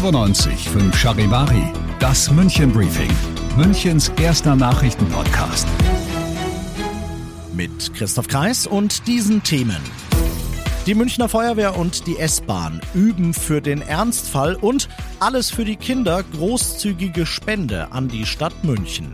95 0.00 0.68
5 0.68 0.94
Charivari, 0.94 1.72
das 2.00 2.30
München 2.30 2.70
Briefing, 2.70 3.10
Münchens 3.56 4.12
erster 4.20 4.54
Nachrichtenpodcast. 4.54 5.66
Mit 7.54 7.94
Christoph 7.94 8.28
Kreis 8.28 8.66
und 8.66 9.06
diesen 9.06 9.42
Themen. 9.42 9.80
Die 10.84 10.94
Münchner 10.94 11.30
Feuerwehr 11.30 11.78
und 11.78 12.06
die 12.06 12.18
S-Bahn 12.18 12.82
üben 12.92 13.32
für 13.32 13.62
den 13.62 13.80
Ernstfall 13.80 14.56
und 14.56 14.90
alles 15.18 15.50
für 15.50 15.64
die 15.64 15.76
Kinder 15.76 16.22
großzügige 16.34 17.24
Spende 17.24 17.90
an 17.90 18.08
die 18.08 18.26
Stadt 18.26 18.64
München. 18.64 19.12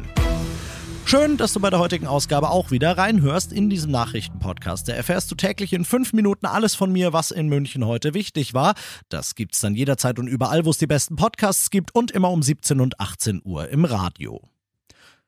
Schön, 1.12 1.36
dass 1.36 1.52
du 1.52 1.60
bei 1.60 1.68
der 1.68 1.78
heutigen 1.78 2.06
Ausgabe 2.06 2.48
auch 2.48 2.70
wieder 2.70 2.96
reinhörst 2.96 3.52
in 3.52 3.68
diesem 3.68 3.90
Nachrichtenpodcast. 3.90 4.88
Da 4.88 4.94
erfährst 4.94 5.30
du 5.30 5.34
täglich 5.34 5.74
in 5.74 5.84
fünf 5.84 6.14
Minuten 6.14 6.46
alles 6.46 6.74
von 6.74 6.90
mir, 6.90 7.12
was 7.12 7.30
in 7.30 7.48
München 7.48 7.84
heute 7.84 8.14
wichtig 8.14 8.54
war. 8.54 8.72
Das 9.10 9.34
gibt's 9.34 9.60
dann 9.60 9.74
jederzeit 9.74 10.18
und 10.18 10.26
überall, 10.26 10.64
wo 10.64 10.70
es 10.70 10.78
die 10.78 10.86
besten 10.86 11.16
Podcasts 11.16 11.68
gibt 11.68 11.94
und 11.94 12.12
immer 12.12 12.30
um 12.30 12.42
17 12.42 12.80
und 12.80 12.98
18 12.98 13.42
Uhr 13.44 13.68
im 13.68 13.84
Radio. 13.84 14.40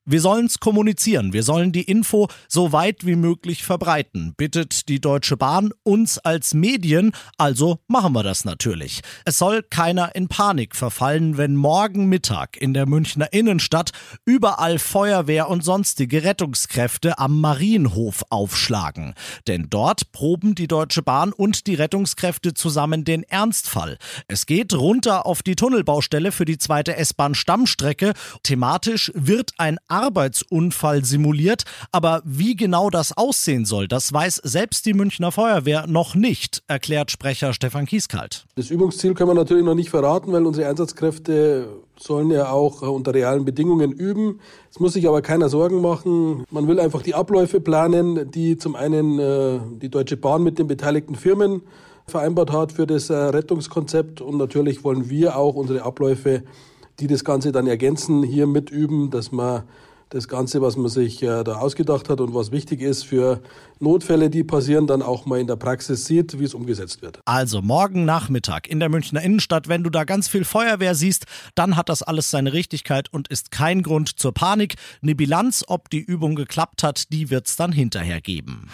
Wir 0.07 0.21
sollen's 0.21 0.61
kommunizieren, 0.61 1.33
wir 1.33 1.43
sollen 1.43 1.73
die 1.73 1.85
Info 1.85 2.29
so 2.47 2.73
weit 2.73 3.07
wie 3.07 3.17
möglich 3.17 3.65
verbreiten, 3.65 4.35
bittet 4.37 4.91
die 4.91 5.01
Deutsche 5.01 5.39
Bahn 5.39 5.71
uns 5.83 6.19
als 6.19 6.53
Medien, 6.53 7.13
also 7.39 7.79
machen 7.87 8.13
wir 8.13 8.23
das 8.23 8.45
natürlich. 8.45 9.01
Es 9.25 9.39
soll 9.39 9.63
keiner 9.63 10.15
in 10.15 10.29
Panik 10.29 10.77
verfallen, 10.77 11.39
wenn 11.39 11.57
morgen 11.57 12.11
Mittag 12.11 12.59
in 12.59 12.75
der 12.75 12.85
Münchner 12.85 13.33
Innenstadt 13.33 13.93
überall 14.27 14.79
Feuerwehr 14.79 15.49
und 15.49 15.65
sonstige 15.65 16.23
Rettungskräfte 16.23 17.19
am 17.19 17.41
Marienhof 17.41 18.25
aufschlagen. 18.29 19.15
Denn 19.47 19.69
dort 19.71 20.13
proben 20.13 20.55
die 20.55 20.69
Deutsche 20.69 21.01
Bahn 21.01 21.33
und 21.33 21.67
die 21.67 21.77
Rettungskräfte 21.77 22.53
zusammen 22.53 23.05
den 23.05 23.23
Ernstfall. 23.23 23.97
Es 24.29 24.45
geht 24.45 24.75
runter 24.75 25.25
auf 25.25 25.43
die 25.43 25.57
Tunnelbaustelle 25.57 26.31
für 26.31 26.45
die 26.45 26.59
zweite 26.59 26.95
S-Bahn-Stammstrecke. 26.95 28.13
Thematisch 28.43 29.11
wird 29.15 29.53
ein 29.57 29.79
Arbeitsunfall 29.95 31.05
simuliert, 31.05 31.63
aber 31.93 32.21
wie 32.25 32.57
genau 32.57 32.91
das 32.91 33.17
aussehen 33.17 33.65
soll, 33.65 33.87
das 33.87 34.13
weiß 34.13 34.41
selbst 34.43 34.87
die 34.87 34.93
Münchner 34.93 35.31
Feuerwehr 35.31 35.87
noch 35.87 36.15
nicht, 36.15 36.63
erklärt 36.67 37.11
Sprecher 37.11 37.53
Stefan 37.53 37.87
Kieskalt. 37.87 38.45
Das 38.57 38.71
Übungsziel 38.71 39.15
können 39.15 39.31
wir 39.31 39.35
natürlich 39.35 39.65
noch 39.65 39.77
nicht 39.77 39.91
verraten, 39.91 40.33
weil 40.33 40.45
unsere 40.45 40.69
Einsatzkräfte 40.69 41.69
sollen 41.99 42.31
ja 42.31 42.51
auch 42.51 42.83
unter 42.83 43.15
realen 43.15 43.45
Bedingungen 43.45 43.93
üben. 43.93 44.41
Es 44.71 44.81
muss 44.81 44.95
sich 44.95 45.07
aber 45.07 45.23
keiner 45.23 45.49
Sorgen 45.49 45.81
machen. 45.81 46.45
Man 46.51 46.67
will 46.67 46.81
einfach 46.81 47.03
die 47.03 47.15
Abläufe 47.15 47.61
planen, 47.61 48.31
die 48.33 48.57
zum 48.57 48.75
einen 48.75 49.19
äh, 49.21 49.61
die 49.81 49.89
Deutsche 49.89 50.17
Bahn 50.17 50.43
mit 50.43 50.59
den 50.59 50.67
beteiligten 50.67 51.15
Firmen 51.15 51.63
vereinbart 52.07 52.53
hat 52.53 52.73
für 52.73 52.87
das 52.87 53.11
äh, 53.11 53.15
Rettungskonzept 53.15 54.21
und 54.21 54.37
natürlich 54.37 54.85
wollen 54.85 55.09
wir 55.09 55.37
auch 55.37 55.55
unsere 55.55 55.83
Abläufe 55.83 56.43
die 57.01 57.07
das 57.07 57.25
Ganze 57.25 57.53
dann 57.53 57.67
ergänzen, 57.67 58.23
hier 58.23 58.47
mitüben, 58.47 59.11
dass 59.11 59.33
man 59.33 59.65
das 60.15 60.29
Ganze, 60.29 60.63
was 60.63 60.77
man 60.77 60.89
sich 60.89 61.23
äh, 61.23 61.43
da 61.43 61.57
ausgedacht 61.57 62.09
hat 62.09 62.21
und 62.21 62.35
was 62.35 62.53
wichtig 62.53 62.81
ist 62.81 63.05
für 63.05 63.41
Notfälle, 63.81 64.31
die 64.31 64.45
passieren, 64.45 64.87
dann 64.87 65.03
auch 65.03 65.27
mal 65.27 65.41
in 65.41 65.49
der 65.49 65.57
Praxis 65.57 66.05
sieht, 66.05 66.39
wie 66.39 66.45
es 66.45 66.55
umgesetzt 66.55 67.03
wird. 67.03 67.21
Also 67.25 67.63
morgen 67.63 68.05
Nachmittag 68.05 68.69
in 68.69 68.79
der 68.79 68.89
Münchner 68.89 69.23
Innenstadt, 69.23 69.69
wenn 69.69 69.83
du 69.83 69.91
da 69.91 70.05
ganz 70.05 70.29
viel 70.29 70.45
Feuerwehr 70.45 70.95
siehst, 70.95 71.27
dann 71.57 71.77
hat 71.77 71.89
das 71.89 72.03
alles 72.03 72.31
seine 72.31 72.53
Richtigkeit 72.53 73.13
und 73.13 73.29
ist 73.29 73.51
kein 73.51 73.83
Grund 73.83 74.09
zur 74.21 74.33
Panik. 74.33 74.77
Eine 75.03 75.17
Bilanz, 75.17 75.65
ob 75.67 75.91
die 75.91 76.01
Übung 76.01 76.37
geklappt 76.37 76.85
hat, 76.85 77.13
die 77.13 77.31
wird 77.31 77.49
es 77.49 77.57
dann 77.57 77.73
hinterher 77.73 78.21
geben. 78.21 78.69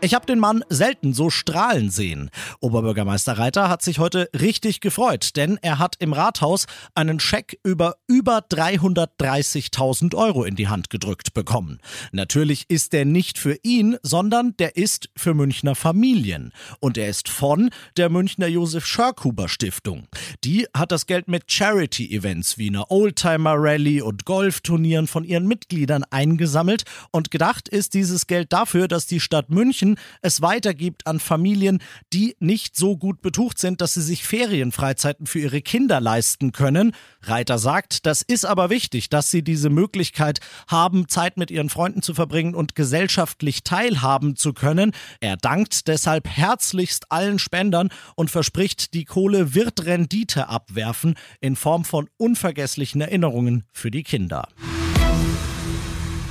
Ich 0.00 0.14
habe 0.14 0.26
den 0.26 0.38
Mann 0.38 0.64
selten 0.68 1.12
so 1.12 1.28
strahlen 1.28 1.90
sehen. 1.90 2.30
Oberbürgermeister 2.60 3.36
Reiter 3.36 3.68
hat 3.68 3.82
sich 3.82 3.98
heute 3.98 4.30
richtig 4.38 4.80
gefreut, 4.80 5.30
denn 5.34 5.58
er 5.60 5.80
hat 5.80 5.96
im 5.98 6.12
Rathaus 6.12 6.66
einen 6.94 7.18
Scheck 7.18 7.58
über 7.64 7.96
über 8.06 8.38
330.000 8.38 10.14
Euro 10.14 10.44
in 10.44 10.54
die 10.54 10.68
Hand 10.68 10.88
gedrückt 10.88 11.34
bekommen. 11.34 11.80
Natürlich 12.12 12.66
ist 12.68 12.92
der 12.92 13.06
nicht 13.06 13.38
für 13.38 13.56
ihn, 13.64 13.96
sondern 14.04 14.56
der 14.58 14.76
ist 14.76 15.10
für 15.16 15.34
Münchner 15.34 15.74
Familien. 15.74 16.52
Und 16.78 16.96
er 16.96 17.08
ist 17.08 17.28
von 17.28 17.70
der 17.96 18.08
Münchner 18.08 18.46
Josef 18.46 18.86
Schörkuber 18.86 19.48
Stiftung. 19.48 20.06
Die 20.44 20.68
hat 20.76 20.92
das 20.92 21.06
Geld 21.06 21.26
mit 21.26 21.50
Charity-Events 21.50 22.56
wie 22.56 22.68
einer 22.68 22.92
Oldtimer-Rallye 22.92 24.02
und 24.02 24.24
Golfturnieren 24.24 25.08
von 25.08 25.24
ihren 25.24 25.48
Mitgliedern 25.48 26.04
eingesammelt 26.10 26.84
und 27.10 27.32
gedacht 27.32 27.68
ist 27.68 27.94
dieses 27.94 28.28
Geld 28.28 28.52
dafür, 28.52 28.86
dass 28.86 29.06
die 29.06 29.18
Stadt 29.18 29.50
München 29.50 29.87
München 29.88 29.98
es 30.20 30.42
weitergibt 30.42 31.06
an 31.06 31.20
Familien, 31.20 31.80
die 32.12 32.36
nicht 32.40 32.76
so 32.76 32.96
gut 32.96 33.22
betucht 33.22 33.58
sind, 33.58 33.80
dass 33.80 33.94
sie 33.94 34.02
sich 34.02 34.24
Ferienfreizeiten 34.24 35.26
für 35.26 35.38
ihre 35.38 35.62
Kinder 35.62 36.00
leisten 36.00 36.52
können. 36.52 36.92
Reiter 37.22 37.58
sagt, 37.58 38.06
das 38.06 38.22
ist 38.22 38.44
aber 38.44 38.70
wichtig, 38.70 39.08
dass 39.08 39.30
sie 39.30 39.42
diese 39.42 39.70
Möglichkeit 39.70 40.40
haben, 40.66 41.08
Zeit 41.08 41.36
mit 41.36 41.50
ihren 41.50 41.70
Freunden 41.70 42.02
zu 42.02 42.14
verbringen 42.14 42.54
und 42.54 42.74
gesellschaftlich 42.74 43.62
teilhaben 43.62 44.36
zu 44.36 44.52
können. 44.52 44.92
Er 45.20 45.36
dankt 45.36 45.88
deshalb 45.88 46.28
herzlichst 46.28 47.10
allen 47.10 47.38
Spendern 47.38 47.90
und 48.16 48.30
verspricht, 48.30 48.94
die 48.94 49.04
Kohle 49.04 49.54
wird 49.54 49.84
Rendite 49.84 50.48
abwerfen 50.48 51.14
in 51.40 51.56
Form 51.56 51.84
von 51.84 52.08
unvergesslichen 52.16 53.00
Erinnerungen 53.00 53.64
für 53.72 53.90
die 53.90 54.02
Kinder. 54.02 54.48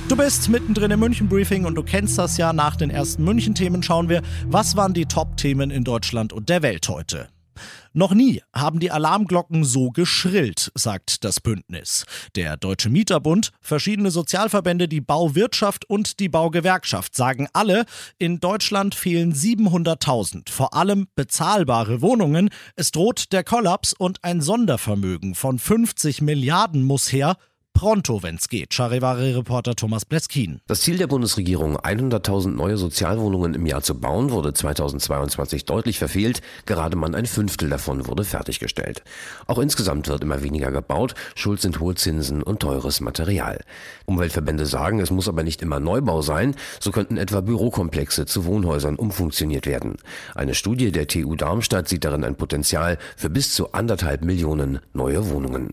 Du 0.08 0.16
bist 0.16 0.48
mittendrin 0.48 0.90
im 0.90 1.00
München-Briefing 1.00 1.66
und 1.66 1.74
du 1.74 1.82
kennst 1.82 2.16
das 2.16 2.38
ja. 2.38 2.54
Nach 2.54 2.76
den 2.76 2.88
ersten 2.88 3.24
München-Themen 3.24 3.82
schauen 3.82 4.08
wir, 4.08 4.22
was 4.46 4.74
waren 4.74 4.94
die 4.94 5.04
Top-Themen 5.04 5.70
in 5.70 5.84
Deutschland 5.84 6.32
und 6.32 6.48
der 6.48 6.62
Welt 6.62 6.88
heute. 6.88 7.28
Noch 7.92 8.14
nie 8.14 8.40
haben 8.54 8.80
die 8.80 8.90
Alarmglocken 8.90 9.64
so 9.64 9.90
geschrillt, 9.90 10.72
sagt 10.74 11.24
das 11.24 11.40
Bündnis. 11.40 12.06
Der 12.36 12.56
Deutsche 12.56 12.88
Mieterbund, 12.88 13.50
verschiedene 13.60 14.10
Sozialverbände, 14.10 14.88
die 14.88 15.02
Bauwirtschaft 15.02 15.84
und 15.90 16.20
die 16.20 16.30
Baugewerkschaft 16.30 17.14
sagen 17.14 17.46
alle, 17.52 17.84
in 18.16 18.40
Deutschland 18.40 18.94
fehlen 18.94 19.34
700.000, 19.34 20.50
vor 20.50 20.72
allem 20.72 21.08
bezahlbare 21.16 22.00
Wohnungen. 22.00 22.48
Es 22.76 22.92
droht 22.92 23.30
der 23.32 23.44
Kollaps 23.44 23.92
und 23.92 24.24
ein 24.24 24.40
Sondervermögen 24.40 25.34
von 25.34 25.58
50 25.58 26.22
Milliarden 26.22 26.82
muss 26.82 27.12
her, 27.12 27.36
pronto, 27.78 28.24
wenn's 28.24 28.48
geht. 28.48 28.74
Charivari-Reporter 28.74 29.76
Thomas 29.76 30.04
Bleskin. 30.04 30.60
Das 30.66 30.80
Ziel 30.80 30.98
der 30.98 31.06
Bundesregierung, 31.06 31.76
100.000 31.78 32.48
neue 32.48 32.76
Sozialwohnungen 32.76 33.54
im 33.54 33.66
Jahr 33.66 33.82
zu 33.82 33.94
bauen, 33.94 34.32
wurde 34.32 34.52
2022 34.52 35.64
deutlich 35.64 36.00
verfehlt. 36.00 36.42
Gerade 36.66 36.96
mal 36.96 37.14
ein 37.14 37.26
Fünftel 37.26 37.70
davon 37.70 38.08
wurde 38.08 38.24
fertiggestellt. 38.24 39.04
Auch 39.46 39.60
insgesamt 39.60 40.08
wird 40.08 40.24
immer 40.24 40.42
weniger 40.42 40.72
gebaut. 40.72 41.14
Schuld 41.36 41.60
sind 41.60 41.78
hohe 41.78 41.94
Zinsen 41.94 42.42
und 42.42 42.58
teures 42.58 43.00
Material. 43.00 43.60
Umweltverbände 44.06 44.66
sagen, 44.66 44.98
es 44.98 45.12
muss 45.12 45.28
aber 45.28 45.44
nicht 45.44 45.62
immer 45.62 45.78
Neubau 45.78 46.20
sein. 46.20 46.56
So 46.80 46.90
könnten 46.90 47.16
etwa 47.16 47.42
Bürokomplexe 47.42 48.26
zu 48.26 48.44
Wohnhäusern 48.44 48.96
umfunktioniert 48.96 49.66
werden. 49.66 49.98
Eine 50.34 50.56
Studie 50.56 50.90
der 50.90 51.06
TU 51.06 51.36
Darmstadt 51.36 51.88
sieht 51.88 52.04
darin 52.04 52.24
ein 52.24 52.34
Potenzial 52.34 52.98
für 53.16 53.30
bis 53.30 53.54
zu 53.54 53.70
anderthalb 53.70 54.24
Millionen 54.24 54.80
neue 54.94 55.30
Wohnungen. 55.30 55.72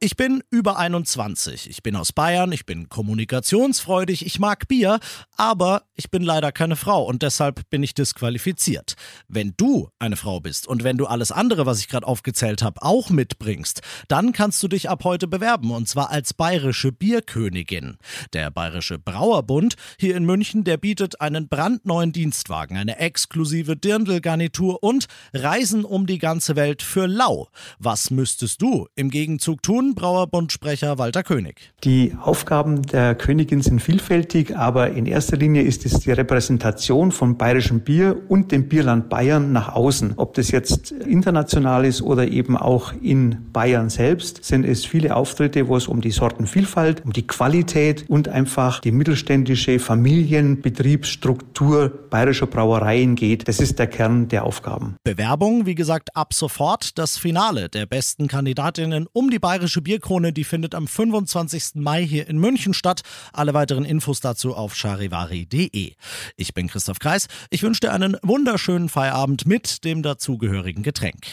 Ich 0.00 0.16
bin 0.16 0.42
über 0.50 0.76
21. 0.76 1.70
Ich 1.70 1.82
bin 1.82 1.96
aus 1.96 2.12
Bayern, 2.12 2.52
ich 2.52 2.66
bin 2.66 2.88
kommunikationsfreudig, 2.88 4.26
ich 4.26 4.38
mag 4.38 4.68
Bier, 4.68 4.98
aber 5.36 5.84
ich 5.94 6.10
bin 6.10 6.22
leider 6.22 6.52
keine 6.52 6.76
Frau 6.76 7.04
und 7.04 7.22
deshalb 7.22 7.70
bin 7.70 7.82
ich 7.82 7.94
disqualifiziert. 7.94 8.96
Wenn 9.28 9.54
du 9.56 9.88
eine 9.98 10.16
Frau 10.16 10.40
bist 10.40 10.66
und 10.66 10.84
wenn 10.84 10.98
du 10.98 11.06
alles 11.06 11.32
andere, 11.32 11.64
was 11.64 11.78
ich 11.78 11.88
gerade 11.88 12.06
aufgezählt 12.06 12.62
habe, 12.62 12.82
auch 12.82 13.08
mitbringst, 13.08 13.80
dann 14.08 14.32
kannst 14.32 14.62
du 14.62 14.68
dich 14.68 14.90
ab 14.90 15.04
heute 15.04 15.28
bewerben 15.28 15.70
und 15.70 15.88
zwar 15.88 16.10
als 16.10 16.34
bayerische 16.34 16.92
Bierkönigin. 16.92 17.96
Der 18.32 18.50
Bayerische 18.50 18.98
Brauerbund 18.98 19.76
hier 19.98 20.16
in 20.16 20.24
München, 20.24 20.64
der 20.64 20.76
bietet 20.76 21.20
einen 21.20 21.48
brandneuen 21.48 22.12
Dienstwagen, 22.12 22.76
eine 22.76 22.98
exklusive 22.98 23.76
Dirndlgarnitur 23.76 24.82
und 24.82 25.06
Reisen 25.32 25.84
um 25.84 26.06
die 26.06 26.18
ganze 26.18 26.56
Welt 26.56 26.82
für 26.82 27.06
lau. 27.06 27.48
Was 27.78 28.10
müsstest 28.10 28.60
du 28.60 28.88
im 28.96 29.10
Gegenzug 29.10 29.62
tun, 29.62 29.83
Brauerbundsprecher 29.92 30.96
Walter 30.96 31.22
König. 31.22 31.72
Die 31.84 32.16
Aufgaben 32.18 32.80
der 32.82 33.14
Königin 33.14 33.60
sind 33.60 33.80
vielfältig, 33.80 34.56
aber 34.56 34.92
in 34.92 35.04
erster 35.04 35.36
Linie 35.36 35.60
ist 35.62 35.84
es 35.84 36.00
die 36.00 36.12
Repräsentation 36.12 37.12
von 37.12 37.36
bayerischem 37.36 37.80
Bier 37.80 38.16
und 38.28 38.52
dem 38.52 38.68
Bierland 38.68 39.10
Bayern 39.10 39.52
nach 39.52 39.74
außen. 39.74 40.14
Ob 40.16 40.32
das 40.34 40.50
jetzt 40.50 40.92
international 40.92 41.84
ist 41.84 42.00
oder 42.00 42.26
eben 42.26 42.56
auch 42.56 42.94
in 43.02 43.52
Bayern 43.52 43.90
selbst, 43.90 44.44
sind 44.44 44.64
es 44.64 44.86
viele 44.86 45.16
Auftritte, 45.16 45.66
wo 45.68 45.76
es 45.76 45.88
um 45.88 46.00
die 46.00 46.12
Sortenvielfalt, 46.12 47.04
um 47.04 47.12
die 47.12 47.26
Qualität 47.26 48.06
und 48.08 48.28
einfach 48.28 48.80
die 48.80 48.92
mittelständische 48.92 49.78
Familienbetriebsstruktur 49.78 51.90
bayerischer 52.08 52.46
Brauereien 52.46 53.16
geht. 53.16 53.46
Das 53.48 53.60
ist 53.60 53.78
der 53.78 53.88
Kern 53.88 54.28
der 54.28 54.44
Aufgaben. 54.44 54.96
Bewerbung, 55.04 55.66
wie 55.66 55.74
gesagt, 55.74 56.16
ab 56.16 56.32
sofort. 56.32 56.96
Das 56.98 57.18
Finale 57.18 57.68
der 57.68 57.84
besten 57.86 58.28
Kandidatinnen 58.28 59.08
um 59.12 59.30
die 59.30 59.40
bayerische 59.74 59.82
Bierkrone, 59.82 60.32
die 60.32 60.44
findet 60.44 60.74
am 60.74 60.86
25. 60.86 61.74
Mai 61.74 62.06
hier 62.06 62.28
in 62.28 62.38
München 62.38 62.74
statt. 62.74 63.02
Alle 63.32 63.54
weiteren 63.54 63.84
Infos 63.84 64.20
dazu 64.20 64.54
auf 64.54 64.74
charivari.de. 64.74 65.92
Ich 66.36 66.54
bin 66.54 66.68
Christoph 66.68 66.98
Kreis. 66.98 67.26
Ich 67.50 67.62
wünsche 67.62 67.80
dir 67.80 67.92
einen 67.92 68.16
wunderschönen 68.22 68.88
Feierabend 68.88 69.46
mit 69.46 69.84
dem 69.84 70.02
dazugehörigen 70.02 70.82
Getränk. 70.82 71.26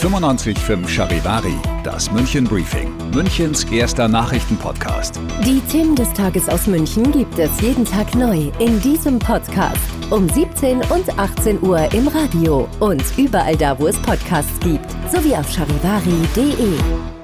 95.5 0.00 0.88
Charivari, 0.88 1.54
das 1.84 2.10
München 2.10 2.44
Briefing, 2.44 2.90
Münchens 3.12 3.64
erster 3.64 4.08
Nachrichtenpodcast. 4.08 5.20
Die 5.44 5.60
Themen 5.70 5.94
des 5.94 6.10
Tages 6.14 6.48
aus 6.48 6.66
München 6.66 7.12
gibt 7.12 7.38
es 7.38 7.60
jeden 7.60 7.84
Tag 7.84 8.14
neu 8.14 8.50
in 8.60 8.80
diesem 8.80 9.18
Podcast. 9.18 9.78
Um 10.10 10.26
17 10.28 10.78
und 10.78 11.18
18 11.18 11.62
Uhr 11.62 11.92
im 11.92 12.08
Radio 12.08 12.66
und 12.80 13.02
überall 13.18 13.56
da, 13.56 13.78
wo 13.78 13.88
es 13.88 13.96
Podcasts 13.98 14.58
gibt, 14.60 14.90
sowie 15.12 15.34
auf 15.34 15.50
charivari.de. 15.50 17.19